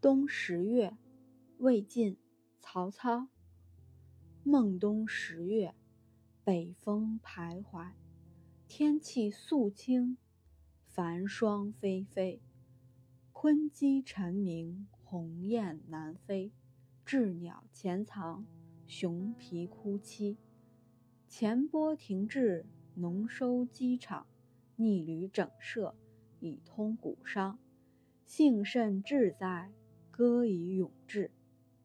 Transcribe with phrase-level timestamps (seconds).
[0.00, 0.96] 冬十月，
[1.58, 2.18] 魏晋，
[2.60, 3.28] 曹操。
[4.42, 5.74] 孟冬十月，
[6.44, 7.92] 北风徘徊，
[8.68, 10.18] 天气肃清，
[10.86, 12.40] 繁霜霏霏。
[13.32, 16.52] 鲲鸡晨鸣，鸿雁南飞，
[17.06, 18.46] 鸷鸟潜藏，
[18.86, 20.36] 熊罴哭栖。
[21.26, 24.26] 前波停滞，农收机场，
[24.76, 25.94] 逆旅整舍，
[26.44, 27.58] 以通骨伤。
[28.26, 29.72] 幸甚至哉，
[30.10, 31.30] 歌以咏志。